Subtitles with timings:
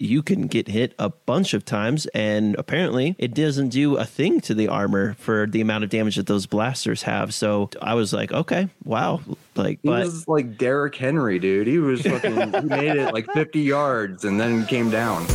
[0.00, 4.40] you can get hit a bunch of times, and apparently it doesn't do a thing
[4.40, 7.34] to the armor for the amount of damage that those blasters have.
[7.34, 9.20] So I was like, okay, wow.
[9.54, 11.66] Like, He but was like Derrick Henry, dude.
[11.66, 12.32] He was fucking.
[12.52, 15.26] he made it like 50 yards and then came down.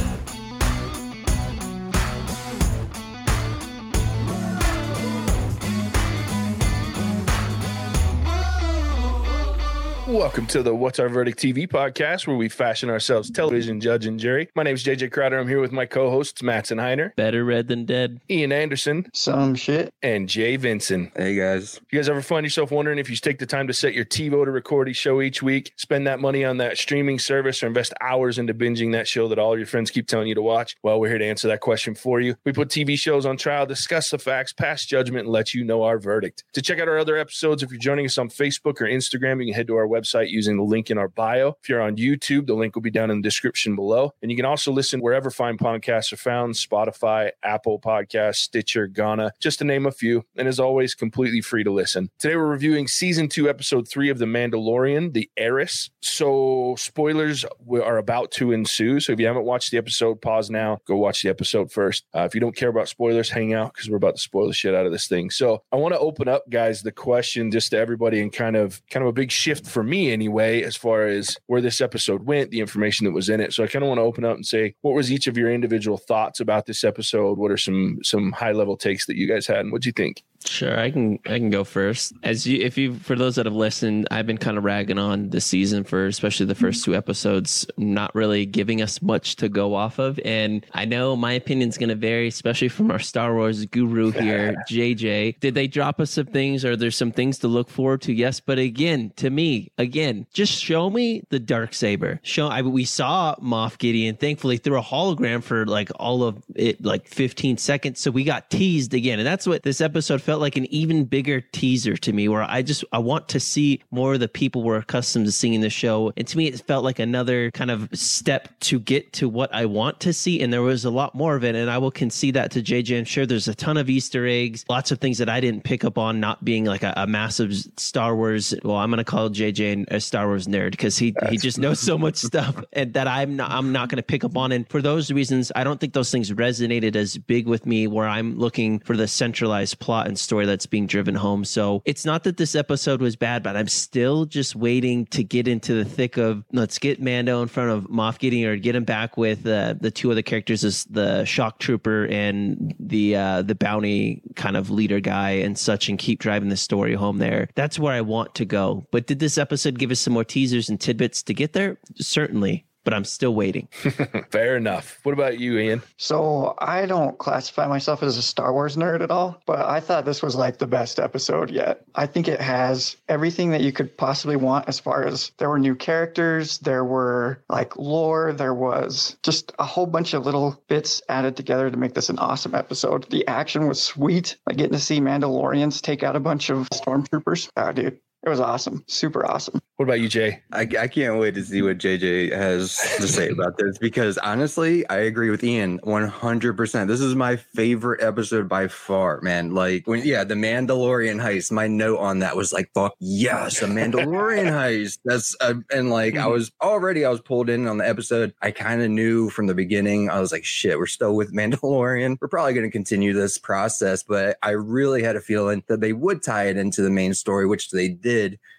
[10.25, 14.19] Welcome to the What's Our Verdict TV podcast, where we fashion ourselves television judge and
[14.19, 14.49] jury.
[14.55, 15.37] My name is JJ Crowder.
[15.37, 18.19] I'm here with my co-hosts Matson Heiner, better red than dead.
[18.27, 19.93] Ian Anderson, Some shit.
[20.01, 21.11] and Jay Vinson.
[21.15, 21.75] Hey guys.
[21.75, 24.03] If You guys ever find yourself wondering if you take the time to set your
[24.03, 27.67] TiVo to record each show each week, spend that money on that streaming service, or
[27.67, 30.75] invest hours into binging that show that all your friends keep telling you to watch?
[30.81, 32.33] Well, we're here to answer that question for you.
[32.45, 35.83] We put TV shows on trial, discuss the facts, pass judgment, and let you know
[35.83, 36.43] our verdict.
[36.53, 39.45] To check out our other episodes, if you're joining us on Facebook or Instagram, you
[39.45, 41.55] can head to our website using the link in our bio.
[41.61, 44.13] If you're on YouTube, the link will be down in the description below.
[44.21, 49.33] And you can also listen wherever fine podcasts are found Spotify, Apple Podcasts, Stitcher, Ghana,
[49.39, 50.23] just to name a few.
[50.35, 52.09] And as always, completely free to listen.
[52.19, 55.89] Today, we're reviewing season two, episode three of The Mandalorian, The Heiress.
[56.01, 58.99] So, spoilers are about to ensue.
[58.99, 62.05] So, if you haven't watched the episode, pause now, go watch the episode first.
[62.13, 64.53] Uh, if you don't care about spoilers, hang out because we're about to spoil the
[64.53, 65.29] shit out of this thing.
[65.29, 68.81] So, I want to open up, guys, the question just to everybody and kind of
[68.89, 72.51] kind of a big shift for me anyway, as far as where this episode went,
[72.51, 73.53] the information that was in it.
[73.53, 75.51] So, I kind of want to open up and say, what was each of your
[75.51, 77.37] individual thoughts about this episode?
[77.37, 79.93] What are some some high level takes that you guys had, and what do you
[79.93, 80.23] think?
[80.47, 82.13] Sure, I can I can go first.
[82.23, 85.29] As you if you for those that have listened, I've been kind of ragging on
[85.29, 89.75] this season for especially the first two episodes, not really giving us much to go
[89.75, 90.19] off of.
[90.23, 95.39] And I know my opinion's gonna vary, especially from our Star Wars guru here, JJ.
[95.39, 96.63] Did they drop us some things?
[96.63, 98.13] Are there some things to look forward to?
[98.13, 102.19] Yes, but again, to me, again, just show me the dark saber.
[102.23, 106.83] Show I we saw Moff Gideon, thankfully, through a hologram for like all of it,
[106.83, 107.99] like 15 seconds.
[107.99, 111.41] So we got teased again, and that's what this episode felt like an even bigger
[111.41, 114.77] teaser to me, where I just I want to see more of the people we're
[114.77, 117.89] accustomed to seeing in the show, and to me, it felt like another kind of
[117.93, 121.35] step to get to what I want to see, and there was a lot more
[121.35, 122.97] of it, and I will concede that to JJ.
[122.97, 125.83] I'm sure there's a ton of Easter eggs, lots of things that I didn't pick
[125.83, 128.53] up on, not being like a, a massive Star Wars.
[128.63, 131.97] Well, I'm gonna call JJ a Star Wars nerd because he he just knows so
[131.97, 135.11] much stuff, and that I'm not I'm not gonna pick up on, and for those
[135.11, 138.95] reasons, I don't think those things resonated as big with me, where I'm looking for
[138.95, 141.45] the centralized plot and story that's being driven home.
[141.45, 145.47] So it's not that this episode was bad, but I'm still just waiting to get
[145.47, 148.83] into the thick of let's get Mando in front of Moff Gideon or get him
[148.83, 153.55] back with uh, the two other characters as the shock trooper and the uh, the
[153.55, 157.47] bounty kind of leader guy and such and keep driving the story home there.
[157.55, 158.85] That's where I want to go.
[158.91, 161.77] But did this episode give us some more teasers and tidbits to get there?
[161.95, 162.65] Certainly.
[162.85, 163.67] But I'm still waiting.
[164.31, 164.99] Fair enough.
[165.03, 165.81] What about you, Ian?
[165.97, 170.05] So I don't classify myself as a Star Wars nerd at all, but I thought
[170.05, 171.83] this was like the best episode yet.
[171.95, 175.59] I think it has everything that you could possibly want as far as there were
[175.59, 181.01] new characters, there were like lore, there was just a whole bunch of little bits
[181.09, 183.09] added together to make this an awesome episode.
[183.09, 187.49] The action was sweet, like getting to see Mandalorians take out a bunch of stormtroopers.
[187.57, 187.99] Ah, dude.
[188.25, 188.83] It was awesome.
[188.87, 189.61] Super awesome.
[189.75, 190.41] What about you, Jay?
[190.51, 194.87] I, I can't wait to see what JJ has to say about this because honestly,
[194.89, 196.87] I agree with Ian 100%.
[196.87, 199.53] This is my favorite episode by far, man.
[199.53, 203.67] Like, when, yeah, the Mandalorian heist, my note on that was like, fuck, yes, a
[203.67, 204.99] Mandalorian heist.
[205.05, 208.33] That's, uh, and like, I was already, I was pulled in on the episode.
[208.41, 212.17] I kind of knew from the beginning, I was like, shit, we're still with Mandalorian.
[212.19, 215.93] We're probably going to continue this process, but I really had a feeling that they
[215.93, 218.14] would tie it into the main story, which they did.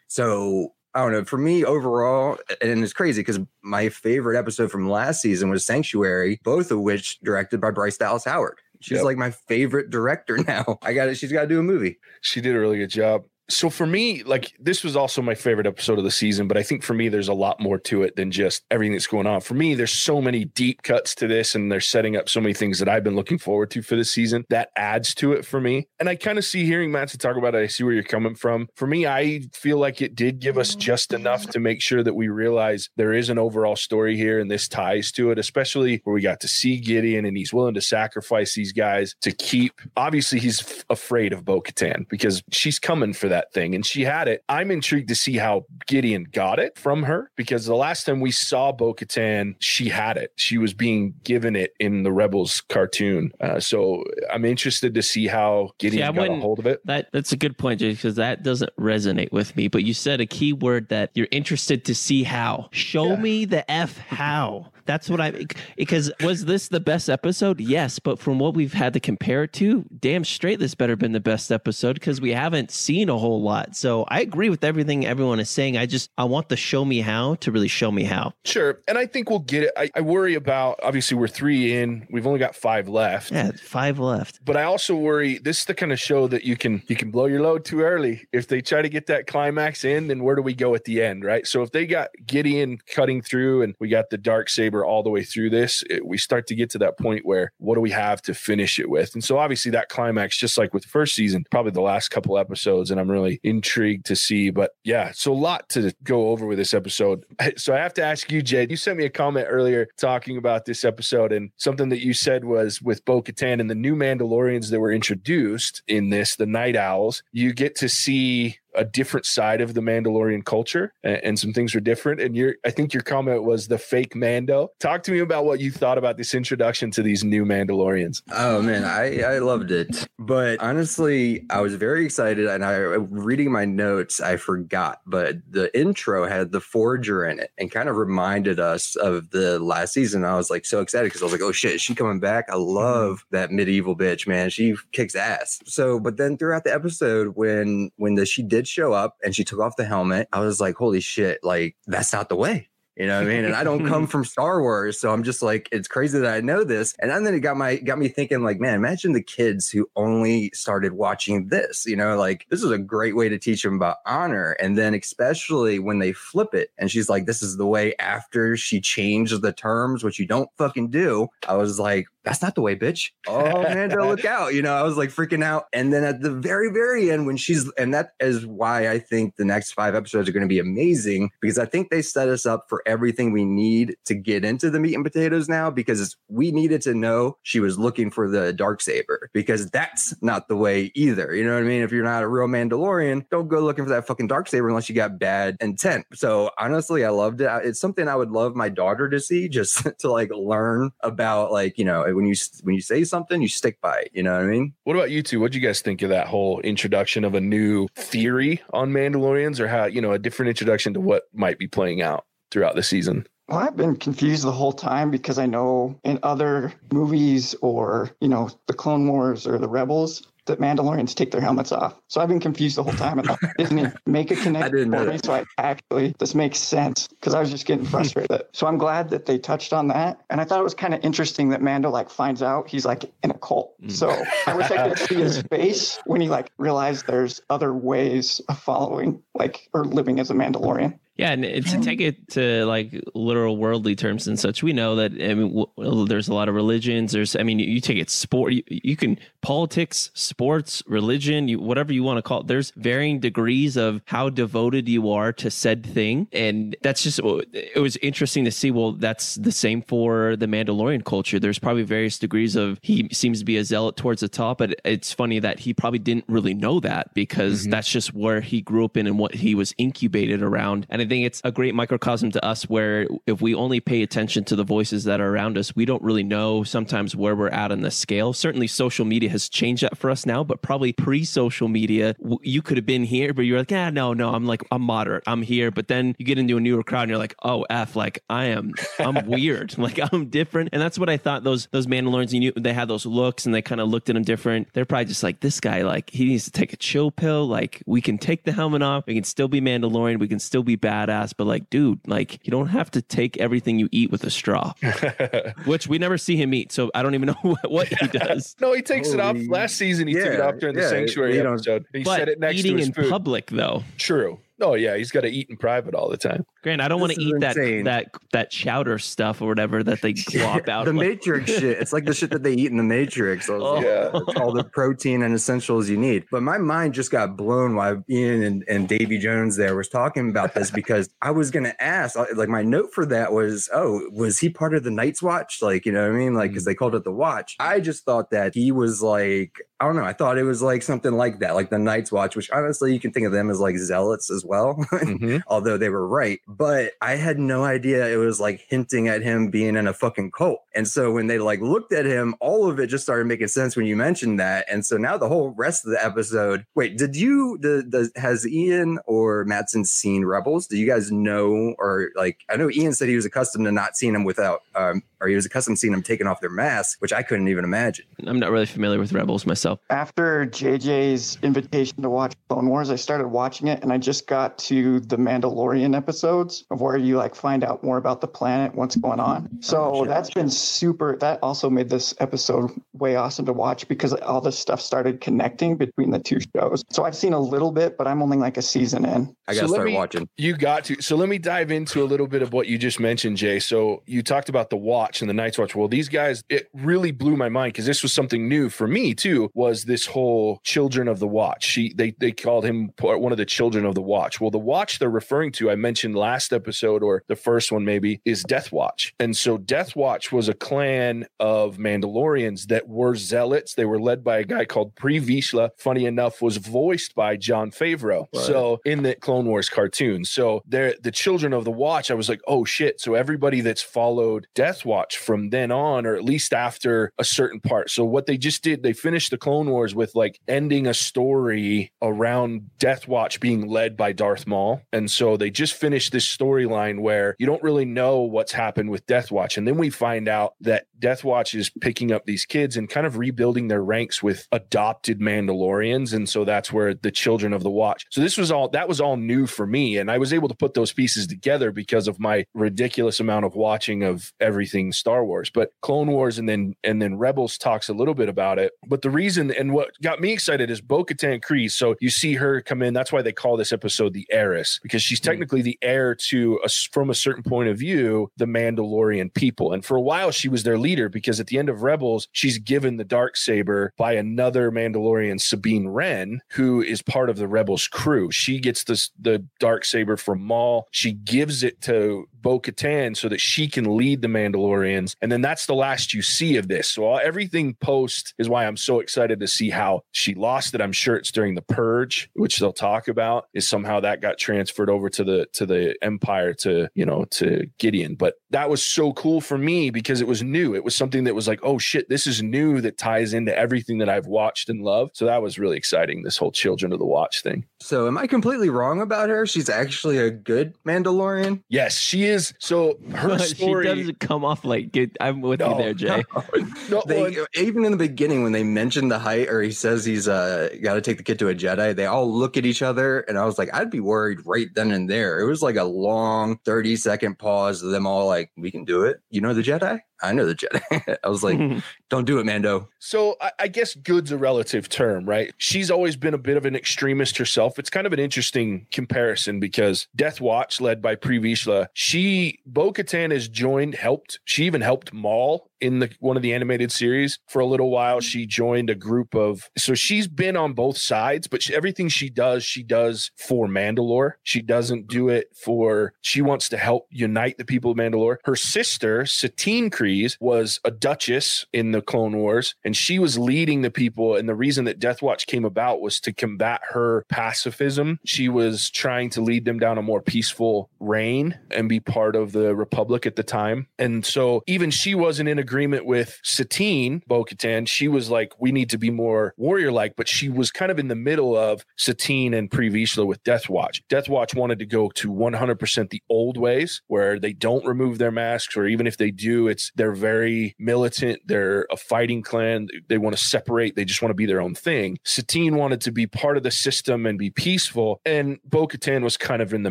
[0.09, 1.25] So I don't know.
[1.25, 6.41] For me, overall, and it's crazy because my favorite episode from last season was Sanctuary,
[6.43, 8.59] both of which directed by Bryce Dallas Howard.
[8.81, 9.05] She's Yep.
[9.05, 10.78] like my favorite director now.
[10.83, 11.16] I got it.
[11.16, 11.99] She's got to do a movie.
[12.22, 13.25] She did a really good job.
[13.49, 16.62] So for me, like this was also my favorite episode of the season, but I
[16.62, 19.41] think for me there's a lot more to it than just everything that's going on.
[19.41, 22.54] For me, there's so many deep cuts to this and they're setting up so many
[22.54, 24.45] things that I've been looking forward to for this season.
[24.51, 25.87] That adds to it for me.
[26.01, 28.03] And I kind of see hearing Matt to talk about it, I see where you're
[28.03, 28.69] coming from.
[28.75, 32.15] For me, I feel like it did give us just enough to make sure that
[32.15, 36.15] we realize there is an overall story here and this ties to it, especially where
[36.15, 40.41] we got to see Gideon and he's willing to sacrifice these guys to keep obviously
[40.41, 44.42] he's f- afraid of Bo-Katan because she's coming for that thing and she had it.
[44.48, 48.30] I'm intrigued to see how Gideon got it from her because the last time we
[48.30, 50.33] saw Bo-Katan, she had it.
[50.36, 53.33] She was being given it in the Rebels cartoon.
[53.41, 56.80] Uh, so I'm interested to see how Gideon I got a hold of it.
[56.86, 59.68] That that's a good point, Jay, because that doesn't resonate with me.
[59.68, 62.68] But you said a key word that you're interested to see how.
[62.72, 63.16] Show Yeah.
[63.16, 64.72] me the f how.
[64.86, 65.47] That's what I
[65.77, 67.60] because was this the best episode?
[67.60, 71.12] Yes, but from what we've had to compare it to, damn straight this better been
[71.12, 73.77] the best episode because we haven't seen a whole lot.
[73.77, 75.77] So I agree with everything everyone is saying.
[75.77, 78.33] I just I want the show me how to really show me how.
[78.44, 78.80] Sure.
[78.88, 79.72] And I think we'll get it.
[79.77, 83.33] I, I worry about obviously we're three in, we've only got five left.
[83.33, 84.44] Yeah, five left.
[84.44, 87.10] But I also worry this is the kind of show that you can you can
[87.10, 88.27] blow your load too early.
[88.33, 91.03] If they try to get that climax in, then where do we go at the
[91.03, 91.47] end, right?
[91.47, 95.11] So if they got Gideon cutting through and we got the dark saber all the
[95.11, 97.91] way through this, it, we start to get to that point where what do we
[97.91, 99.15] have to finish it with?
[99.15, 102.39] And so obviously that climax, just like with the first season, probably the last couple
[102.39, 104.51] episodes, and I'm really intrigued to see.
[104.51, 107.25] But yeah, so a lot to go over with this episode.
[107.57, 108.71] So I have to ask you, Jade.
[108.71, 112.45] You sent me a comment earlier talking about this episode, and something that you said
[112.45, 116.77] was with Bo Katan and the new Mandalorians that were introduced in this, the Night
[116.77, 121.53] Owls, you get to see a different side of the Mandalorian culture and, and, some
[121.53, 122.21] things were different.
[122.21, 124.71] And your I think your comment was the fake Mando.
[124.81, 128.23] Talk to me about what you thought about this introduction to these new Mandalorians.
[128.33, 130.09] Oh man, I, I loved it.
[130.19, 135.77] But honestly, I was very excited and I reading my notes, I forgot, but the
[135.79, 140.25] intro had the forger in it and kind of reminded us of the last season.
[140.25, 142.47] I was like so excited because I was like, oh shit, is she coming back?
[142.51, 143.37] I love mm-hmm.
[143.37, 144.51] that medieval bitch, man.
[144.51, 145.61] She kicks ass.
[145.67, 149.45] So but then throughout the episode when when the she did show up and she
[149.45, 152.68] took off the helmet, I was like, holy shit, like that's not the way.
[152.97, 153.45] You know what I mean?
[153.45, 156.41] And I don't come from Star Wars, so I'm just like, it's crazy that I
[156.41, 156.95] know this.
[156.98, 160.51] And then it got my got me thinking, like, man, imagine the kids who only
[160.54, 161.84] started watching this.
[161.86, 164.53] You know, like this is a great way to teach them about honor.
[164.53, 168.57] And then especially when they flip it, and she's like, this is the way after
[168.57, 171.28] she changed the terms, which you don't fucking do.
[171.47, 173.13] I was like, that's not the way, bitch.
[173.28, 174.53] Oh man, look out.
[174.53, 175.67] You know, I was like freaking out.
[175.73, 179.37] And then at the very, very end, when she's and that is why I think
[179.37, 182.45] the next five episodes are going to be amazing because I think they set us
[182.45, 186.51] up for everything we need to get into the meat and potatoes now because we
[186.51, 190.91] needed to know she was looking for the dark saber because that's not the way
[190.97, 191.33] either.
[191.33, 191.83] You know what I mean?
[191.83, 194.89] If you're not a real Mandalorian, don't go looking for that fucking dark saber unless
[194.89, 196.07] you got bad intent.
[196.13, 197.49] So honestly, I loved it.
[197.63, 201.79] It's something I would love my daughter to see just to like learn about like,
[201.79, 204.10] you know, when you when you say something, you stick by it.
[204.13, 204.74] You know what I mean?
[204.84, 205.39] What about you two?
[205.39, 209.60] What do you guys think of that whole introduction of a new theory on Mandalorians,
[209.60, 212.83] or how you know a different introduction to what might be playing out throughout the
[212.83, 213.27] season?
[213.48, 218.28] Well, I've been confused the whole time because I know in other movies or, you
[218.28, 222.01] know, the Clone Wars or the Rebels, that Mandalorians take their helmets off.
[222.09, 223.19] So I've been confused the whole time.
[223.19, 223.28] And
[223.59, 225.19] Disney make a connection for me.
[225.22, 228.43] So I actually this makes sense because I was just getting frustrated.
[228.53, 230.21] so I'm glad that they touched on that.
[230.31, 233.04] And I thought it was kind of interesting that Mando like finds out he's like
[233.22, 233.81] in a cult.
[233.83, 233.93] Mm.
[233.93, 238.41] So I wish I could see his face when he like realized there's other ways
[238.48, 240.98] of following like or living as a Mandalorian.
[241.16, 245.13] Yeah, and to take it to like literal worldly terms and such, we know that
[245.13, 247.13] I mean, w- there's a lot of religions.
[247.13, 251.92] There's, I mean, you take it sport, you, you can politics, sports, religion, you, whatever
[251.92, 252.48] you want to call it.
[252.48, 257.19] There's varying degrees of how devoted you are to said thing, and that's just
[257.52, 258.71] it was interesting to see.
[258.71, 261.40] Well, that's the same for the Mandalorian culture.
[261.40, 264.75] There's probably various degrees of he seems to be a zealot towards the top, but
[264.85, 267.71] it's funny that he probably didn't really know that because mm-hmm.
[267.71, 270.87] that's just where he grew up in and what he was incubated around.
[270.90, 274.45] And I think it's a great microcosm to us where if we only pay attention
[274.45, 277.73] to the voices that are around us, we don't really know sometimes where we're at
[277.73, 278.33] on the scale.
[278.33, 282.63] Certainly, social media has changed that for us now, but probably pre social media, you
[282.63, 285.43] could have been here, but you're like, yeah, no, no, I'm like, I'm moderate, I'm
[285.43, 285.71] here.
[285.71, 288.47] But then you get into a newer crowd and you're like, oh, F, like I
[288.47, 290.71] am, I'm weird, like I'm different.
[290.73, 293.55] And that's what I thought those, those Mandalorians, you knew they had those looks and
[293.55, 294.69] they kind of looked at him different.
[294.73, 297.47] They're probably just like, this guy, like, he needs to take a chill pill.
[297.47, 300.63] Like, we can take the helmet off, we can still be Mandalorian, we can still
[300.63, 304.11] be bad badass, but like, dude, like you don't have to take everything you eat
[304.11, 304.73] with a straw,
[305.65, 306.73] which we never see him eat.
[306.73, 308.57] So I don't even know what, he does.
[308.61, 309.37] no, he takes Holy, it off.
[309.49, 311.87] Last season, he yeah, took it off during yeah, the sanctuary episode.
[311.93, 313.11] He but said it next eating to his in food.
[313.11, 313.85] public, though.
[313.99, 314.38] True.
[314.61, 316.47] Oh yeah, he's got to eat in private all the time.
[316.63, 317.85] Grant, I don't want to eat insane.
[317.85, 320.87] that that that chowder stuff or whatever that they glop out.
[320.87, 321.79] the Matrix shit.
[321.79, 323.51] It's like the shit that they eat in the Matrix.
[323.51, 323.81] Oh.
[323.81, 324.11] Yeah,
[324.41, 326.25] all the protein and essentials you need.
[326.31, 330.31] But my mind just got blown while Ian and, and Davy Jones there was talking
[330.31, 332.17] about this because I was gonna ask.
[332.35, 335.61] Like my note for that was, oh, was he part of the Night's Watch?
[335.61, 336.35] Like you know what I mean?
[336.35, 336.67] Like because mm.
[336.67, 337.57] they called it the Watch.
[337.61, 340.04] I just thought that he was like I don't know.
[340.04, 342.99] I thought it was like something like that, like the Night's Watch, which honestly you
[343.00, 345.42] can think of them as like zealots as well, Mhm.
[345.49, 346.40] although they were right.
[346.49, 350.30] But I had no idea it was like hinting at him being in a fucking
[350.30, 350.61] cult.
[350.75, 353.76] And so when they like looked at him, all of it just started making sense
[353.76, 354.64] when you mentioned that.
[354.71, 356.64] And so now the whole rest of the episode.
[356.75, 357.59] Wait, did you?
[357.61, 360.66] The, the has Ian or Matson seen Rebels?
[360.66, 362.38] Do you guys know or like?
[362.49, 365.35] I know Ian said he was accustomed to not seeing them without, um, or he
[365.35, 368.06] was accustomed to seeing them taking off their mask, which I couldn't even imagine.
[368.26, 369.66] I'm not really familiar with Rebels myself.
[369.91, 374.59] After JJ's invitation to watch Clone Wars, I started watching it and I just got
[374.59, 378.97] to the Mandalorian episodes of where you like find out more about the planet, what's
[378.97, 379.49] going on.
[379.61, 380.09] So shit.
[380.09, 381.17] that's been super.
[381.19, 385.77] That also made this episode way awesome to watch because all this stuff started connecting
[385.77, 386.85] between the two shows.
[386.91, 389.35] So I've seen a little bit, but I'm only like a season in.
[389.49, 390.29] I gotta let start me- watching.
[390.37, 391.01] You got to.
[391.01, 393.59] So let me dive into a little bit of what you just mentioned, Jay.
[393.59, 395.75] So you talked about the watch and the Night's Watch.
[395.75, 399.15] Well, these guys, it really blew my mind because this was something new for me
[399.15, 399.51] too.
[399.57, 401.65] Was this whole children of the watch?
[401.65, 404.41] She they they called him one of the children of the watch.
[404.41, 408.21] Well, the watch they're referring to, I mentioned last episode or the first one maybe,
[408.27, 409.15] is Death Watch.
[409.19, 413.75] And so Death Watch was a clan of Mandalorians that were zealots.
[413.75, 415.71] They were led by a guy called Pre Vizsla.
[415.79, 418.27] Funny enough, was voiced by Jon Favreau.
[418.35, 418.45] Right.
[418.45, 420.25] So in the Clone Wars cartoon.
[420.27, 422.11] So they're the children of the watch.
[422.11, 423.01] I was like, oh shit.
[423.01, 427.61] So everybody that's followed Death Watch from then on, or at least after a certain
[427.61, 427.91] part.
[427.91, 431.93] So what they just did, they finished the Clone Wars with like ending a story
[432.03, 434.83] around Death Watch being led by Darth Maul.
[434.93, 439.07] And so they just finished this storyline where you don't really know what's happened with
[439.07, 439.57] Death Watch.
[439.57, 443.07] And then we find out that Death Watch is picking up these kids and kind
[443.07, 446.12] of rebuilding their ranks with adopted Mandalorians.
[446.12, 448.05] And so that's where the children of the watch.
[448.11, 449.97] So this was all that was all new for me.
[449.97, 453.55] And I was able to put those pieces together because of my ridiculous amount of
[453.55, 455.50] watching of everything Star Wars.
[455.55, 458.73] But Clone Wars and then and then Rebels talks a little bit about it.
[458.88, 461.73] But the reason and what got me excited is Bo Katan Kryze.
[461.73, 462.95] So you see her come in.
[462.95, 465.26] That's why they call this episode the heiress, because she's hmm.
[465.26, 469.73] technically the heir to a, from a certain point of view, the Mandalorian people.
[469.73, 472.59] And for a while, she was their leader because at the end of Rebels, she's
[472.59, 477.88] given the dark saber by another Mandalorian, Sabine Wren, who is part of the Rebels
[477.88, 478.31] crew.
[478.31, 480.88] She gets this the dark saber from Maul.
[480.90, 485.17] She gives it to Bo Katan so that she can lead the Mandalorians.
[485.21, 486.88] And then that's the last you see of this.
[486.93, 490.81] So everything post is why I'm so excited to see how she lost it.
[490.81, 494.88] I'm sure it's during the purge, which they'll talk about, is somehow that got transferred
[494.88, 498.15] over to the to the Empire to, you know, to Gideon.
[498.15, 500.76] But that was so cool for me because it was new.
[500.76, 503.99] It was something that was like, oh shit, this is new that ties into everything
[503.99, 505.17] that I've watched and loved.
[505.17, 507.67] So that was really exciting, this whole Children of the Watch thing.
[507.81, 509.47] So am I completely wrong about her?
[509.47, 511.65] She's actually a good Mandalorian.
[511.69, 512.36] Yes, she is.
[512.59, 513.87] So her story.
[513.87, 515.16] she doesn't come off like good.
[515.21, 516.25] I'm with No, you there, Jay.
[516.90, 520.05] no, They well, even in the beginning when they mentioned the height, or he says
[520.05, 521.95] he's uh got to take the kid to a Jedi.
[521.95, 524.90] They all look at each other, and I was like, I'd be worried right then
[524.93, 525.40] and there.
[525.40, 529.05] It was like a long thirty second pause of them all like, "We can do
[529.05, 530.00] it." You know the Jedi?
[530.23, 531.17] I know the Jedi.
[531.25, 531.59] I was like,
[532.09, 535.53] "Don't do it, Mando." So I, I guess good's a relative term, right?
[535.59, 537.79] She's always been a bit of an extremist herself.
[537.79, 542.93] It's kind of an interesting comparison because Death Watch, led by Pre Vizsla, she Bo
[542.93, 544.41] Katan has joined, helped.
[544.45, 548.18] She even helped Maul in the one of the animated series for a little while.
[548.18, 548.26] Mm-hmm.
[548.28, 552.30] She joined a group of so she's been on both sides, but she, everything she
[552.30, 554.33] does, she does for Mandalore.
[554.42, 555.37] She doesn't do mm-hmm.
[555.37, 556.14] it for.
[556.21, 558.38] She wants to help unite the people of Mandalore.
[558.45, 563.83] Her sister Satine Kryze was a duchess in the Clone Wars, and she was leading
[563.83, 564.37] the people.
[564.37, 568.18] And the reason that Death Watch came about was to combat her pacifism.
[568.25, 572.52] She was trying to lead them down a more peaceful reign and be part of
[572.52, 573.87] the Republic at the time.
[573.99, 577.89] And so even she wasn't in agreement with Satine Bo Katan.
[577.89, 580.99] She was like, we need to be more warrior like, but she was kind of
[581.01, 584.03] in the middle of Satine and Pre Vizsla with Death Watch.
[584.09, 588.31] Death Watch wanted to go to 100% the old ways where they don't remove their
[588.31, 591.41] masks, or even if they do, it's they're very militant.
[591.47, 592.89] They're a fighting clan.
[593.09, 593.97] They want to separate.
[593.97, 595.19] They just want to be their own thing.
[595.25, 598.21] Satine wanted to be part of the system and be peaceful.
[598.25, 599.91] And Bo Katan was kind of in the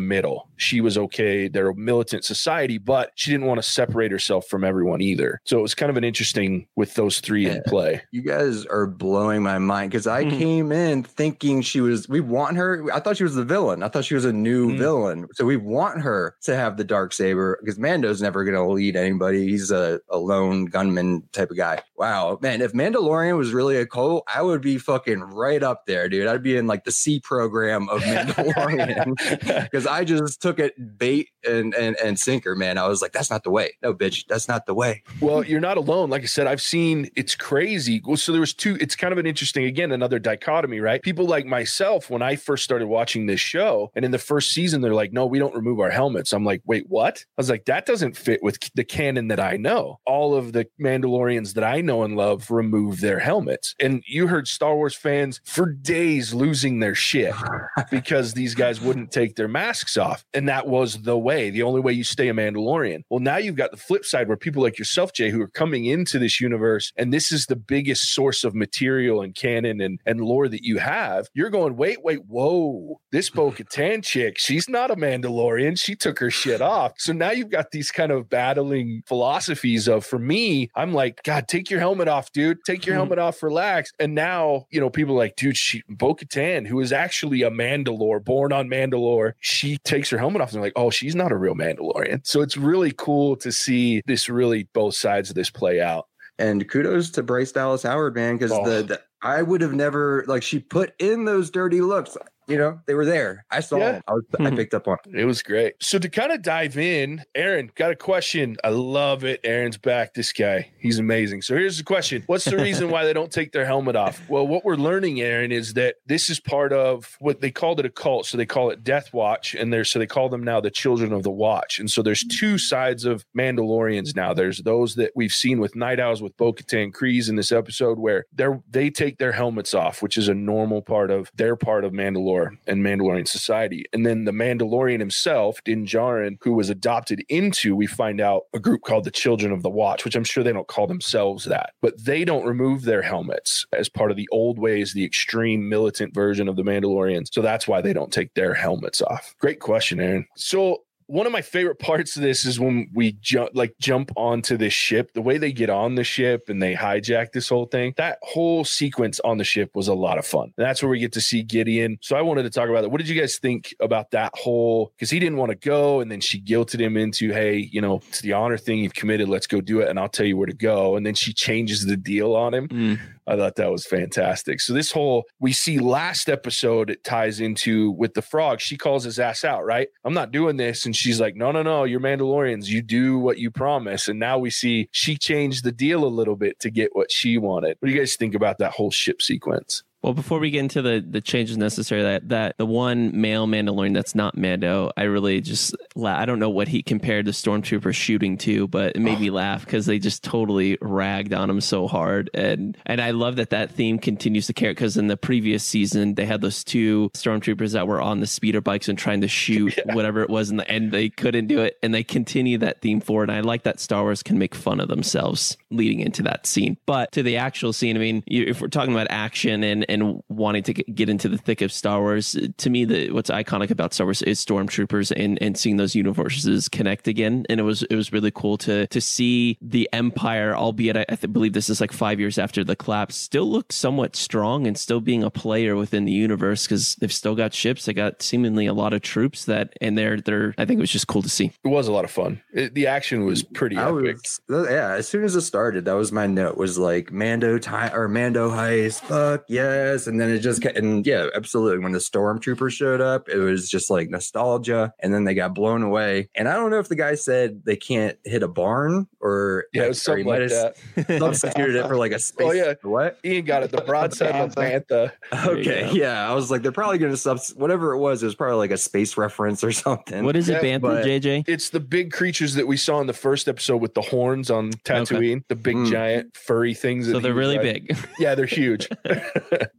[0.00, 0.48] middle.
[0.56, 1.48] She was okay.
[1.48, 5.40] They're a militant society, but she didn't want to separate herself from everyone either.
[5.44, 8.00] So was kind of an interesting with those three in play.
[8.12, 10.38] You guys are blowing my mind because I Mhm.
[10.38, 12.08] came in thinking she was.
[12.08, 12.84] We want her.
[12.94, 13.82] I thought she was the villain.
[13.82, 14.78] I thought she was a new Mm.
[14.78, 15.26] villain.
[15.34, 18.94] So we want her to have the dark saber because Mando's never going to lead
[18.94, 19.48] anybody.
[19.48, 21.80] He's a, a lone gunman type of guy.
[21.96, 22.60] Wow, man!
[22.62, 26.28] If Mandalorian was really a cult, I would be fucking right up there, dude.
[26.28, 29.16] I'd be in like the C program of Mandalorian
[29.64, 32.78] because I just took it bait and and and sinker, man.
[32.78, 33.72] I was like, that's not the way.
[33.82, 35.02] No, bitch, that's not the way.
[35.20, 36.10] Well, you're you're not alone.
[36.10, 38.02] Like I said, I've seen it's crazy.
[38.04, 38.76] Well, so there was two.
[38.78, 41.00] It's kind of an interesting, again, another dichotomy, right?
[41.00, 44.82] People like myself, when I first started watching this show, and in the first season,
[44.82, 47.64] they're like, "No, we don't remove our helmets." I'm like, "Wait, what?" I was like,
[47.64, 51.80] "That doesn't fit with the canon that I know." All of the Mandalorians that I
[51.80, 56.80] know and love remove their helmets, and you heard Star Wars fans for days losing
[56.80, 57.32] their shit
[57.90, 61.80] because these guys wouldn't take their masks off, and that was the way, the only
[61.80, 63.04] way you stay a Mandalorian.
[63.08, 65.84] Well, now you've got the flip side where people like yourself, Jay, who are coming
[65.84, 70.20] into this universe, and this is the biggest source of material and canon and, and
[70.20, 71.28] lore that you have.
[71.34, 75.78] You're going, wait, wait, whoa, this Bo Katan chick, she's not a Mandalorian.
[75.78, 76.92] She took her shit off.
[76.98, 81.48] So now you've got these kind of battling philosophies of, for me, I'm like, God,
[81.48, 82.58] take your helmet off, dude.
[82.64, 83.00] Take your hmm.
[83.00, 83.92] helmet off, relax.
[83.98, 87.50] And now, you know, people are like, dude, she, Bo Katan, who is actually a
[87.50, 91.32] Mandalore, born on Mandalore, she takes her helmet off and they're like, oh, she's not
[91.32, 92.26] a real Mandalorian.
[92.26, 96.08] So it's really cool to see this really both sides of this play out.
[96.38, 98.68] And kudos to Bryce Dallas Howard, man, because Oh.
[98.68, 102.16] the, the I would have never like she put in those dirty looks.
[102.48, 103.44] You know, they were there.
[103.50, 103.92] I saw Yeah.
[103.92, 104.02] them.
[104.08, 104.56] I, was, I Mhm.
[104.56, 104.98] picked up on.
[105.06, 105.20] it.
[105.20, 105.74] It was great.
[105.80, 108.56] So to kind of dive in, Aaron got a question.
[108.62, 109.40] I love it.
[109.42, 110.14] Aaron's back.
[110.14, 111.42] This guy, he's amazing.
[111.42, 114.20] So here's the question: What's the reason why they don't take their helmet off?
[114.28, 117.86] Well, what we're learning, Aaron, is that this is part of what they called it
[117.86, 118.26] a cult.
[118.26, 121.12] So they call it Death Watch, and there's so they call them now the Children
[121.12, 121.78] of the Watch.
[121.78, 124.34] And so there's two sides of Mandalorians now.
[124.34, 128.24] There's those that we've seen with Night Owls with Bo-Katan Kryze in this episode, where
[128.32, 131.92] they're they take their helmets off, which is a normal part of their part of
[132.36, 133.84] Mandalore and Mandalorian society.
[133.92, 138.58] And then the Mandalorian himself, Din Djarin, who was adopted into, we find out a
[138.58, 141.70] group called the Children of the Watch, which I'm sure they don't call themselves that,
[141.82, 146.14] but they don't remove their helmets as part of the old ways, the extreme militant
[146.14, 147.28] version of the Mandalorians.
[147.32, 149.34] So that's why they don't take their helmets off.
[149.40, 150.26] Great question, Aaron.
[150.36, 154.56] So one of my favorite parts of this is when we jump like jump onto
[154.56, 157.94] this ship the way they get on the ship and they hijack this whole thing
[157.96, 160.52] that whole sequence on the ship was a lot of fun.
[160.56, 161.98] And that's where we get to see gideon.
[162.02, 162.90] So i wanted to talk about that.
[162.90, 166.10] What did you guys think about that whole because he didn't want to go and
[166.10, 168.80] then she guilted him into hey you know it's the honor thing.
[168.80, 169.28] You've committed.
[169.28, 170.96] Let's go do it and i'll tell you where to go.
[170.96, 172.68] And then she changes the deal on him.
[172.68, 172.98] Mm.
[173.26, 174.60] I thought that was fantastic.
[174.60, 178.60] So this whole we see last episode it ties into with the frog.
[178.60, 179.88] She calls his ass out, right?
[180.04, 182.68] I'm not doing this, and she's like, "No, no, no, you're Mandalorians.
[182.68, 186.36] You do what you promise." And now we see she changed the deal a little
[186.36, 187.76] bit to get what she wanted.
[187.80, 189.82] What do you guys think about that whole ship sequence?
[190.06, 193.92] Well, before we get into the the changes necessary, that that the one male Mandalorian
[193.92, 197.92] that's not Mando, I really just la- I don't know what he compared the stormtrooper
[197.92, 199.34] shooting to, but it made me oh.
[199.34, 203.50] laugh because they just totally ragged on him so hard, and and I love that
[203.50, 207.72] that theme continues to carry because in the previous season they had those two stormtroopers
[207.72, 210.70] that were on the speeder bikes and trying to shoot whatever it was, in the
[210.70, 213.28] end they couldn't do it, and they continue that theme forward.
[213.28, 216.76] And I like that Star Wars can make fun of themselves leading into that scene,
[216.86, 219.95] but to the actual scene, I mean, if we're talking about action and and
[220.28, 223.70] wanting to get get into the thick of Star Wars, to me, the what's iconic
[223.70, 227.44] about Star Wars is stormtroopers and and seeing those universes connect again.
[227.48, 231.16] And it was it was really cool to to see the Empire, albeit I, I
[231.16, 234.76] th- believe this is like five years after the collapse, still look somewhat strong and
[234.76, 238.66] still being a player within the universe because they've still got ships, they got seemingly
[238.66, 240.54] a lot of troops that, and they're they're.
[240.58, 241.52] I think it was just cool to see.
[241.64, 242.42] It was a lot of fun.
[242.52, 244.16] It, the action was pretty I epic.
[244.16, 244.92] was uh, yeah.
[244.92, 246.56] As soon as it started, that was my note.
[246.56, 249.00] Was like Mando time or Mando heist.
[249.00, 249.44] Fuck
[249.92, 250.06] yes.
[250.06, 251.78] And then it just kept, and yeah, absolutely.
[251.82, 254.92] When the stormtroopers showed up, it was just like nostalgia.
[255.00, 256.28] And then they got blown away.
[256.34, 259.84] And I don't know if the guy said they can't hit a barn or yeah,
[259.84, 261.18] it was or he something like might have that.
[261.20, 262.46] substituted it for like a space.
[262.46, 262.74] Oh, yeah.
[262.82, 263.18] What?
[263.24, 263.70] Ian got it.
[263.70, 265.12] The broadside of the bantha.
[265.46, 265.86] Okay.
[265.86, 265.92] go.
[265.92, 266.28] Yeah.
[266.28, 268.22] I was like, they're probably going to sub whatever it was.
[268.22, 270.24] It was probably like a space reference or something.
[270.24, 271.44] What is Yeah, it, Bantha but- JJ?
[271.48, 274.72] It's the big creatures that we saw in the first episode with the horns on
[274.72, 275.90] Tatooine, the big Mm.
[275.90, 277.06] giant furry things.
[277.06, 277.86] So he they're really riding.
[277.88, 277.96] big.
[278.18, 278.88] Yeah, they're huge.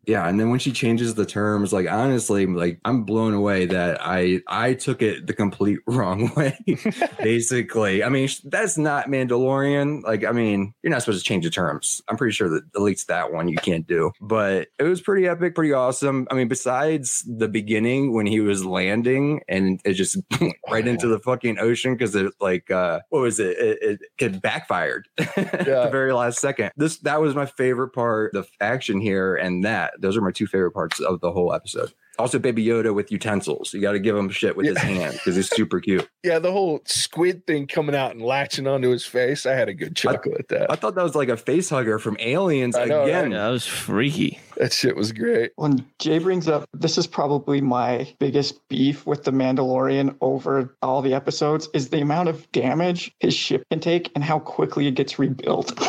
[0.05, 3.99] Yeah, and then when she changes the terms, like honestly, like I'm blown away that
[4.01, 6.57] I I took it the complete wrong way.
[7.21, 10.03] Basically, I mean that's not Mandalorian.
[10.03, 12.01] Like, I mean, you're not supposed to change the terms.
[12.07, 14.11] I'm pretty sure that at least that one you can't do.
[14.21, 16.27] But it was pretty epic, pretty awesome.
[16.31, 21.07] I mean, besides the beginning when he was landing and it just went right into
[21.07, 23.57] the fucking ocean because it like uh what was it?
[23.57, 25.85] It, it, it backfired at Yeah.
[25.85, 26.71] the very last second.
[26.77, 30.47] This that was my favorite part, the action here, and that those are my two
[30.47, 31.93] favorite parts of the whole episode.
[32.19, 33.73] Also, Baby Yoda with utensils.
[33.73, 36.09] You got to give him shit with his hand because he's super cute.
[36.23, 39.45] yeah, the whole squid thing coming out and latching onto his face.
[39.45, 40.71] I had a good chuckle at that.
[40.71, 43.31] I thought that was like a face hugger from Aliens I know, again.
[43.31, 44.39] Yeah, that was freaky.
[44.57, 45.51] That shit was great.
[45.55, 51.01] When Jay brings up, this is probably my biggest beef with the Mandalorian over all
[51.01, 54.95] the episodes is the amount of damage his ship can take and how quickly it
[54.95, 55.77] gets rebuilt.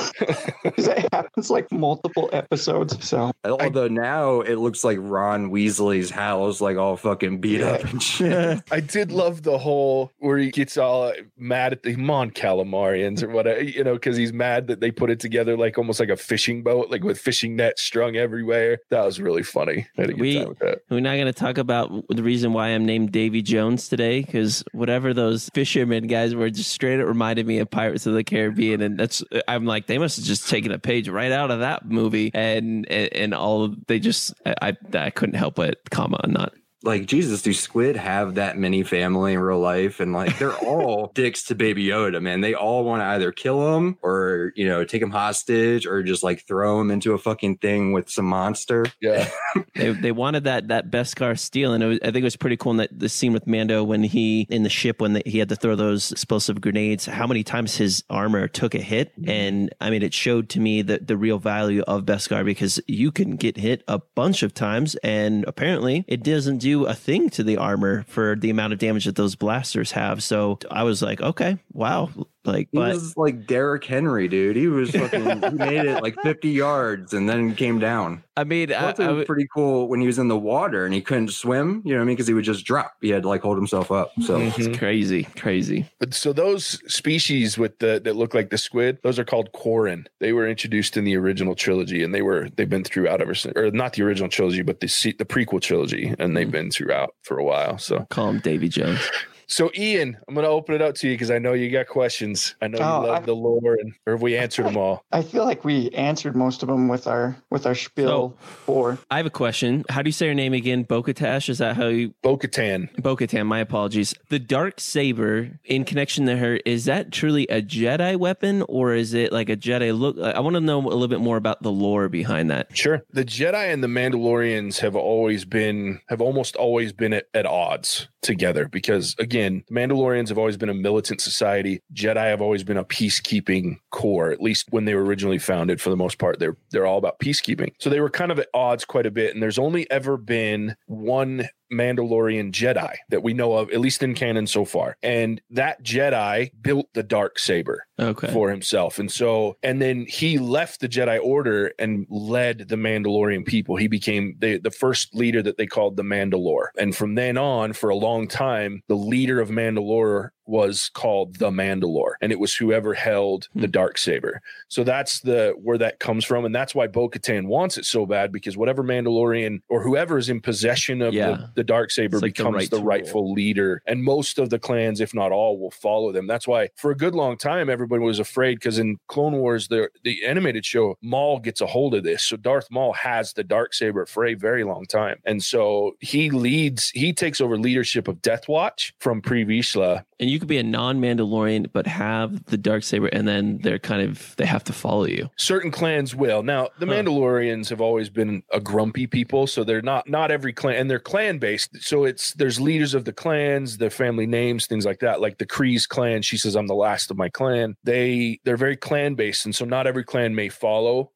[0.63, 3.07] Because it happens like multiple episodes.
[3.07, 8.03] So Although now it looks like Ron Weasley's house, like all fucking beat up and
[8.03, 8.61] shit.
[8.71, 13.29] I did love the whole where he gets all mad at the Mon Calamarians or
[13.31, 16.17] whatever, you know, because he's mad that they put it together like almost like a
[16.17, 18.58] fishing boat, like with fishing nets strung everywhere.
[18.91, 19.87] That was really funny.
[19.97, 20.81] I had a good We- time with that.
[20.91, 24.65] We're not going to talk about the reason why I'm named Davy Jones today, because
[24.73, 28.81] whatever those fishermen guys were, just straight up reminded me of Pirates of the Caribbean,
[28.81, 31.87] and that's I'm like they must have just taken a page right out of that
[31.89, 36.53] movie, and and, and all they just I, I couldn't help but comment on that.
[36.83, 40.01] Like Jesus, do squid have that many family in real life?
[40.01, 42.41] And like they're all dicks to Baby Yoda, man.
[42.41, 46.23] They all want to either kill him or you know take him hostage or just
[46.23, 48.87] like throw him into a fucking thing with some monster.
[49.01, 49.29] Yeah.
[49.75, 52.57] They, they wanted that that Beskar steel, and it was, I think it was pretty
[52.57, 55.39] cool in that the scene with Mando when he in the ship when the, he
[55.39, 57.07] had to throw those explosive grenades.
[57.07, 59.31] How many times his armor took a hit, mm-hmm.
[59.31, 63.13] and I mean, it showed to me the the real value of Beskar because you
[63.13, 67.43] can get hit a bunch of times, and apparently it doesn't do a thing to
[67.43, 70.23] the armor for the amount of damage that those blasters have.
[70.23, 72.11] So I was like, okay, wow,
[72.45, 74.57] like, He but was like Derrick Henry, dude.
[74.57, 75.21] He was fucking.
[75.43, 78.23] he made it like 50 yards and then came down.
[78.37, 81.01] I mean, I, I was pretty cool when he was in the water and he
[81.01, 81.83] couldn't swim.
[81.85, 82.15] You know what I mean?
[82.15, 82.93] Because he would just drop.
[83.01, 84.13] He had to like hold himself up.
[84.21, 84.59] So Mhm.
[84.69, 85.87] it's crazy, crazy.
[85.99, 90.07] But so those species with the that look like the squid, those are called Quarren.
[90.21, 93.55] They were introduced in the original trilogy, and they were they've been throughout ever since,
[93.57, 94.87] or not the original trilogy, but the
[95.19, 97.77] the prequel trilogy, and they've been throughout for a while.
[97.79, 99.01] So Call him Davy Jones.
[99.51, 101.87] So, Ian, I'm going to open it up to you because I know you got
[101.89, 102.55] questions.
[102.61, 105.03] I know you Oh, love I- the lore, and or have we answered them all?
[105.11, 109.17] I feel like we answered most of them with our with our spiel for I
[109.17, 109.85] have a question.
[109.89, 110.85] How do you say your name again?
[110.85, 111.49] Bokatash?
[111.49, 112.95] Is that how you Bo-Katan.
[113.03, 114.15] Bo-Katan, my apologies.
[114.29, 119.15] The dark saber in connection to her, is that truly a Jedi weapon or is
[119.15, 120.19] it like a Jedi look?
[120.19, 122.77] I want to know a little bit more about the lore behind that.
[122.77, 123.03] Sure.
[123.13, 128.09] The Jedi and the Mandalorians have always been, have almost always been at, at odds
[128.21, 131.81] together because, again, the Mandalorians have always been a militant society.
[131.95, 135.81] Jedi have always been a peacekeeping core, at least when they were originally founded.
[135.81, 137.73] For the most part, they're they're all about peacekeeping.
[137.79, 139.35] So they were kind of at odds quite a bit.
[139.35, 144.15] And there's only ever been one Mandalorian Jedi that we know of, at least in
[144.15, 144.97] canon so far.
[145.03, 148.33] And that Jedi built the dark saber Okay.
[148.33, 148.99] for himself.
[148.99, 153.77] And so, and then he left the Jedi Order and led the Mandalorian people.
[153.77, 156.69] He became the, the first leader that they called the Mandalore.
[156.79, 161.51] And from then on, for a long time, the leader of Mandalore was called the
[161.51, 163.71] Mandalore, and it was whoever held the hmm.
[163.71, 164.41] dark saber.
[164.69, 168.33] So that's the where that comes from, and that's why Bo-Katan wants it so bad
[168.33, 171.29] because whatever Mandalorian or whoever is in possession of Yeah.
[171.29, 174.59] the, the dark saber like the becomes right the rightful leader, and most of the
[174.59, 176.27] clans, if not all, will follow them.
[176.27, 179.89] That's why for a good long time everybody was afraid because in Clone Wars, the
[180.03, 182.25] the animated show, Maul gets a hold of this.
[182.25, 186.31] So Darth Maul has the dark saber for a very long time, and so he
[186.31, 186.91] leads.
[186.91, 190.63] He takes over leadership of Death Watch from Pre Vizsla And you could be a
[190.65, 195.05] non-Mandalorian but have the dark saber, and then they're kind of they have to follow
[195.07, 195.31] you.
[195.37, 196.93] certain clans will now the Huh.
[196.93, 200.99] mandalorians have always been a grumpy people so they're not not every clan and they're
[200.99, 205.21] clan based so it's there's leaders of the clans their family names things like that
[205.21, 208.77] like the Kryze clan she says i'm the last of my clan they they're very
[208.77, 211.11] clan based and so not every clan may follow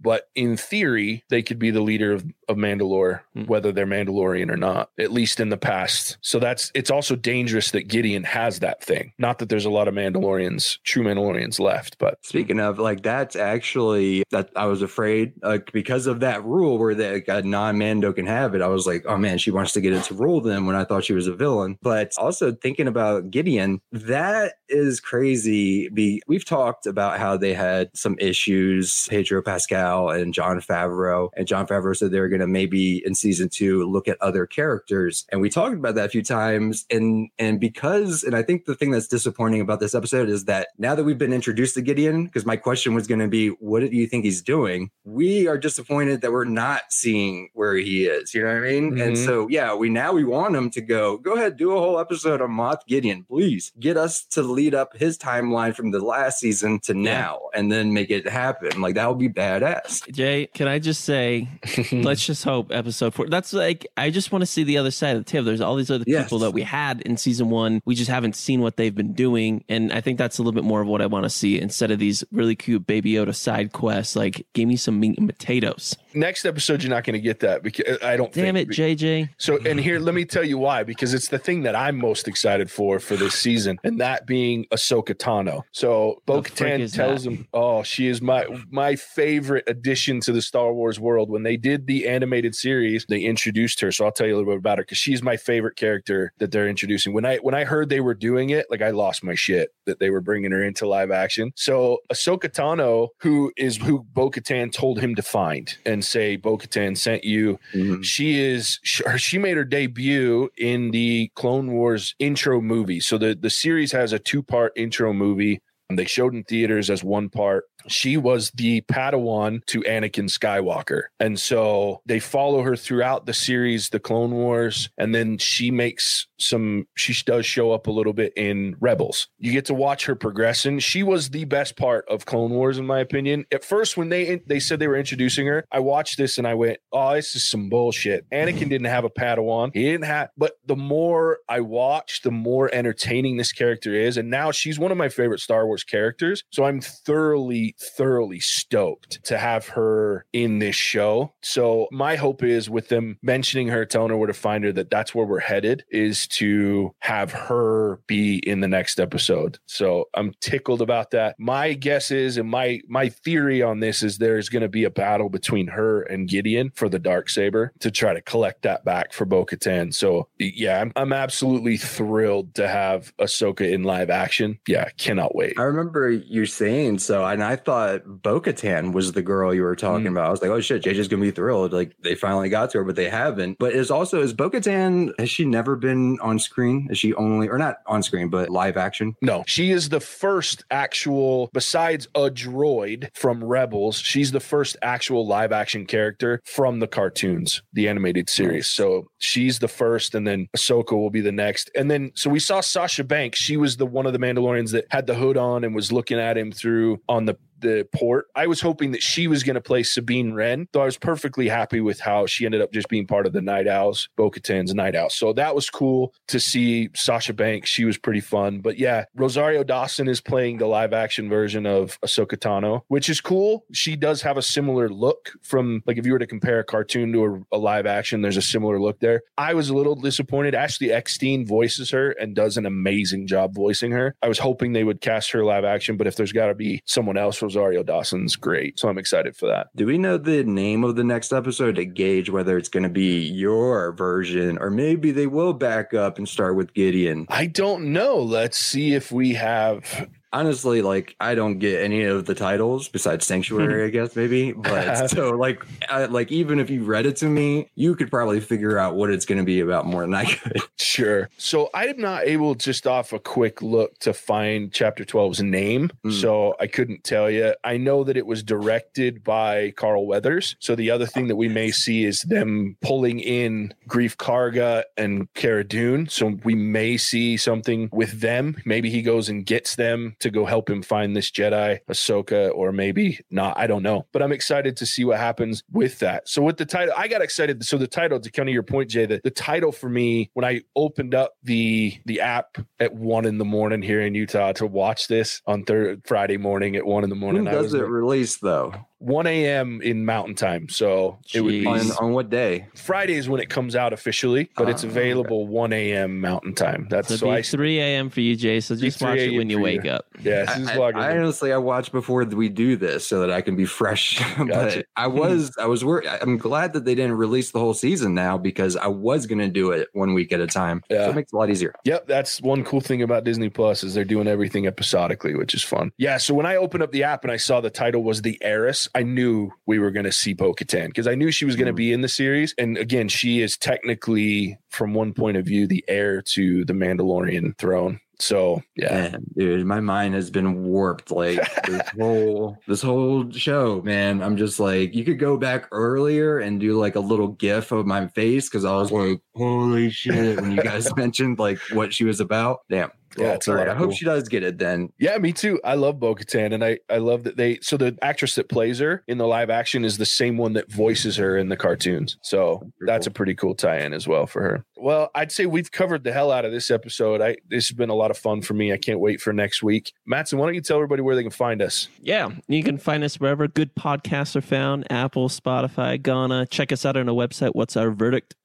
[0.00, 3.44] but in theory they could be the leader of, of mandalore Hmm.
[3.44, 7.70] whether they're mandalorian or not at least in the past so that's it's also dangerous
[7.72, 11.98] that gideon has that thing not that there's a lot of mandalorians true mandalorians left
[11.98, 16.78] but Speaking of, like, that's actually that I was afraid, like, because of that rule
[16.78, 18.60] where that a non-Mando can have it.
[18.60, 20.84] I was like, oh man, she wants to get it to rule them when I
[20.84, 21.78] thought she was a villain.
[21.82, 25.88] But also thinking about Gideon, that is crazy.
[25.88, 31.46] Be we've talked about how they had some issues, Pedro Pascal and Jon Favreau, and
[31.46, 35.24] Jon Favreau said they were going to maybe in season two look at other characters,
[35.30, 36.84] and we talked about that a few times.
[36.90, 40.68] And and because, and I think the thing that's disappointing about this episode is that
[40.78, 43.80] now that we've been introduced to Gideon, because my question was going to be, what
[43.80, 44.90] do you think he's doing?
[45.04, 48.34] We are disappointed that we're not seeing where he is.
[48.34, 49.00] You know what I mean?
[49.00, 49.24] And Mhm.
[49.24, 52.40] so, yeah, we now we want him to go, go ahead, do a whole episode
[52.42, 53.72] on Moff Gideon, please.
[53.78, 57.92] Get us to lead up his timeline from the last season to now, and then
[57.92, 58.80] make it happen.
[58.80, 59.77] Like that would be badass.
[60.12, 61.48] Jay, can I just say,
[61.92, 63.26] let's just hope episode four.
[63.28, 65.44] That's like I just want to see the other side of the table.
[65.46, 66.24] There's all these other Yes.
[66.24, 67.80] people that we had in season one.
[67.84, 70.64] We just haven't seen what they've been doing, and I think that's a little bit
[70.64, 73.72] more of what I want to see instead of these really cute Baby Yoda side
[73.72, 74.16] quests.
[74.16, 75.96] Like, give me some meat and potatoes.
[76.14, 78.32] Next episode, you're not going to get that because I don't.
[78.32, 78.70] Damn think.
[78.70, 79.30] it, JJ.
[79.36, 82.26] So, and here, let me tell you why, because it's the thing that I'm most
[82.28, 85.62] excited for for this season, and that being Ahsoka Tano.
[85.72, 87.30] So, Bo Katan tells that?
[87.30, 91.56] him, "Oh, she is my my favorite addition to the Star Wars world." When they
[91.56, 93.92] did the animated series, they introduced her.
[93.92, 96.52] So, I'll tell you a little bit about her because she's my favorite character that
[96.52, 97.12] they're introducing.
[97.12, 99.98] When I when I heard they were doing it, like I lost my shit that
[99.98, 101.52] they were bringing her into live action.
[101.54, 106.56] So, Ahsoka Tano, who is who Bo Katan told him to find and say, "Bo
[106.58, 108.04] Katan sent you." Mhm.
[108.04, 113.34] she is she, she made her debut in the clone wars intro movie so the
[113.40, 117.28] the series has a two part intro movie and they showed in theaters as one
[117.28, 121.04] part she was the padawan to anakin skywalker.
[121.20, 126.26] And so they follow her throughout the series the clone wars and then she makes
[126.38, 129.28] some she does show up a little bit in rebels.
[129.38, 130.78] You get to watch her progression.
[130.80, 133.46] She was the best part of clone wars in my opinion.
[133.52, 136.54] At first when they they said they were introducing her i watched this and i
[136.54, 138.26] went oh this is some bullshit.
[138.30, 139.70] Anakin didn't have a padawan.
[139.74, 144.16] He didn't have but the more i watch the more entertaining this character is.
[144.16, 146.42] And now she's one of my favorite star wars characters.
[146.50, 151.34] So i'm thoroughly thoroughly stoked to have her in this show.
[151.42, 154.90] So my hope is with them mentioning her telling her where to find her that
[154.90, 159.58] that's where we're headed is to have her be in the next episode.
[159.66, 161.36] So i'm tickled about that.
[161.38, 164.90] My guess is and my my theory on this is there's going to be a
[164.90, 169.12] battle between her and gideon for the dark saber to try to collect that back
[169.12, 169.94] for bo-katan.
[169.94, 174.58] So yeah i'm, I'm absolutely thrilled to have ahsoka in live action.
[174.66, 175.58] Yeah cannot wait.
[175.58, 179.76] I remember you saying so, and I thought Bo Katan was the girl you were
[179.76, 180.12] talking Mm.
[180.12, 180.28] about.
[180.28, 181.72] I was like, oh shit, JJ's gonna be thrilled.
[181.74, 183.58] Like they finally got to her, but they haven't.
[183.58, 186.88] But is also, is Bo Katan, has she never been on screen?
[186.90, 189.14] Is she only, or not on screen, but live action?
[189.20, 195.26] No, she is the first actual, besides a droid from Rebels, she's the first actual
[195.26, 198.66] live action character from the cartoons, the animated series.
[198.68, 201.70] So she's the first, and then Ahsoka will be the next.
[201.74, 203.38] And then, so we saw Sasha Banks.
[203.40, 206.18] She was the one of the Mandalorians that had the hood on and was looking
[206.18, 208.26] at him through on the the port.
[208.34, 211.48] I was hoping that she was going to play Sabine Wren, though I was perfectly
[211.48, 214.74] happy with how she ended up just being part of the Night Owls, Bo Katan's
[214.74, 215.14] Night Owls.
[215.14, 217.70] So that was cool to see Sasha Banks.
[217.70, 218.60] She was pretty fun.
[218.60, 223.20] But yeah, Rosario Dawson is playing the live action version of Ahsoka Tano, which is
[223.20, 223.64] cool.
[223.72, 227.12] She does have a similar look from, like, if you were to compare a cartoon
[227.12, 229.22] to a, a live action, there's a similar look there.
[229.36, 230.54] I was a little disappointed.
[230.54, 234.14] Ashley Eckstein voices her and does an amazing job voicing her.
[234.22, 236.80] I was hoping they would cast her live action, but if there's got to be
[236.84, 238.78] someone else, Rosario Dawson's great.
[238.78, 239.68] So I'm excited for that.
[239.74, 242.90] Do we know the name of the next episode to gauge whether it's going to
[242.90, 247.24] be your version or maybe they will back up and start with Gideon?
[247.30, 248.18] I don't know.
[248.18, 250.10] Let's see if we have.
[250.32, 254.52] Honestly, like I don't get any of the titles besides Sanctuary, I guess maybe.
[254.68, 258.40] But so like, I, like even if you read it to me, you could probably
[258.40, 260.60] figure out what it's going to be about more than I could.
[260.80, 261.28] Sure.
[261.36, 265.90] So I am not able just off a quick look to find chapter 12's name.
[266.02, 266.10] Hmm.
[266.10, 267.54] So I couldn't tell you.
[267.62, 270.56] I know that it was directed by Carl Weathers.
[270.60, 275.32] So the other thing that we may see is them pulling in Greef Karga and
[275.34, 276.08] Cara Dune.
[276.08, 278.56] So we may see something with them.
[278.64, 282.72] Maybe he goes and gets them to go help him find this Jedi, Ahsoka, or
[282.72, 283.58] maybe not.
[283.58, 284.06] I don't know.
[284.12, 286.28] But I'm excited to see what happens with that.
[286.28, 287.64] So with the title, I got excited.
[287.64, 290.44] So the title, to come to your point, Jay, that the title for me, when
[290.44, 294.66] I opened up the the app at one in the morning here in Utah to
[294.66, 297.86] watch this on third Friday morning at one in the morning, When does was it
[297.86, 298.74] release though?
[298.98, 299.80] 1 a.m.
[299.82, 300.68] in Mountain Time.
[300.68, 302.66] So it would be On, on what day?
[302.74, 306.20] Friday is when it comes out officially, but it's Oh, available 1 a.m.
[306.20, 306.86] Mountain Time.
[306.90, 308.10] That's So so it'd I be 3 a.m.
[308.10, 308.60] for you, Jay.
[308.60, 309.90] So just watch it when you wake you.
[309.90, 310.06] up.
[310.22, 313.40] yeah, this is I, I honestly, I watch before we do this so that I
[313.40, 314.18] can be fresh.
[314.36, 314.48] Gotcha.
[314.48, 315.18] but I hmm.
[315.18, 316.08] was, I was worried.
[316.08, 319.48] I'm glad that they didn't release the whole season now because I was going to
[319.48, 320.82] do it one week at a time.
[320.90, 321.08] So Yeah.
[321.10, 321.72] it makes it a lot easier.
[321.84, 325.62] Yep, that's one cool thing about Disney Plus is they're doing everything episodically, which is
[325.62, 325.92] fun.
[325.98, 328.38] Yeah, so when I opened up the app and I saw the title was The
[328.42, 331.66] Heiress, I knew we were going to see Bo-Katan because I knew she was going
[331.66, 331.76] to Mm.
[331.76, 332.54] be in the series.
[332.58, 337.56] And again, she is technically, from one point of view, the heir to the Mandalorian
[337.58, 338.00] throne.
[338.20, 341.12] So yeah, Man, dude, my mind has been warped.
[341.12, 344.22] Like this whole this whole show, man.
[344.24, 347.86] I'm just like, you could go back earlier and do like a little gif of
[347.86, 352.02] my face because I was like, holy shit, when you guys mentioned like what she
[352.02, 352.62] was about.
[352.68, 352.90] Damn.
[353.16, 353.94] Yeah, Well, it's a lot right, I hope cool.
[353.96, 354.90] she does get it then.
[354.98, 355.60] Yeah, me too.
[355.64, 357.58] I love Bo Katan, and I, I love that they.
[357.62, 360.70] So the actress that plays her in the live action is the same one that
[360.70, 362.18] voices her in the cartoons.
[362.22, 364.64] So that's a pretty cool tie in as well for her.
[364.76, 367.20] Well, I'd say we've covered the hell out of this episode.
[367.20, 368.72] I this has been a lot of fun for me.
[368.72, 369.92] I can't wait for next week.
[370.06, 371.88] Matson, why don't you tell everybody where they can find us?
[372.00, 376.46] Yeah, you can find us wherever good podcasts are found Apple, Spotify, Ghana.
[376.46, 377.90] Check us out on our website, what's our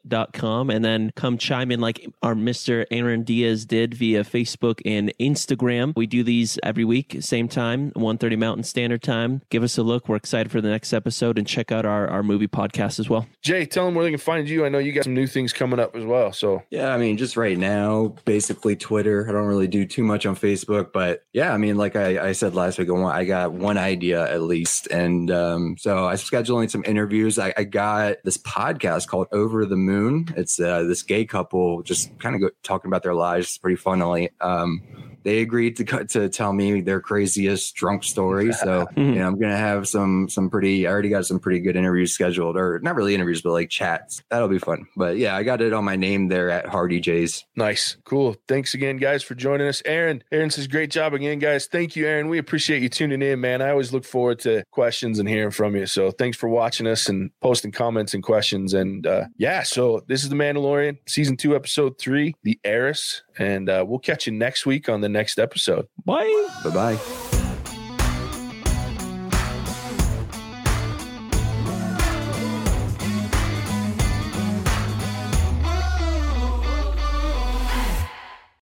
[0.04, 2.86] verdict.com, and then come chime in like our Mr.
[2.92, 5.94] Aaron Diaz did via Facebook and Instagram.
[5.96, 9.42] We do these every week, same time, 1.30 Mountain Standard Time.
[9.50, 10.08] Give us a look.
[10.08, 13.28] We're excited for the next episode and check out our, our movie podcast as well.
[13.42, 14.66] Jay, tell them where they can find you.
[14.66, 16.34] I know you got some new things coming up as well.
[16.34, 19.28] So Yeah, I mean, just right now, basically Twitter.
[19.28, 22.32] I don't really do too much on Facebook, but yeah, I mean, like I, I
[22.34, 26.70] said last week, I I got one idea at least, and um, so I'm scheduling
[26.70, 27.38] some interviews.
[27.39, 29.92] I, I got this podcast called Over the Moon.
[30.36, 33.47] It's uh, this gay couple just kind of talking about their lives.
[33.47, 34.29] It's pretty funnily.
[34.41, 38.52] Um, they agreed to co- to tell me their craziest drunk story.
[38.54, 40.86] So you know, I'm gonna have some some pretty.
[40.88, 44.22] I already got some pretty good interviews scheduled, or not really interviews, but like chats.
[44.30, 44.88] That'll be fun.
[44.96, 47.46] But yeah, I got it on my name there at Hardy J's.
[47.56, 47.98] nice.
[48.06, 48.36] Cool.
[48.48, 49.82] Thanks again, guys, for joining us.
[49.86, 51.68] Aaron, Aaron says great job again, guys.
[51.68, 52.28] Thank you, Aaron.
[52.30, 53.62] We appreciate you tuning in, man.
[53.62, 55.86] I always look forward to questions and hearing from you.
[55.86, 58.74] So thanks for watching us and posting comments and questions.
[58.74, 63.24] And uh, yeah, so this is The Mandalorian, season two, episode three, The Heiress.
[63.38, 65.88] And uh, we'll catch you next week on the next episode.
[66.06, 66.47] Bye.
[66.63, 67.33] Bye bye.